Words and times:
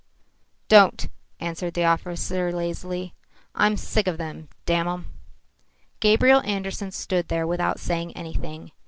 "Don't," 0.67 1.09
answered 1.39 1.75
the 1.75 1.83
officer 1.85 2.51
lazily. 2.51 3.13
"I'm 3.53 3.77
sick 3.77 4.07
of 4.07 4.17
them, 4.17 4.49
damn 4.65 4.87
'em." 4.87 5.05
Gabriel 5.99 6.41
Andersen 6.43 6.89
stood 6.89 7.27
there 7.27 7.45
without 7.45 7.79
saying 7.79 8.17
anything. 8.17 8.71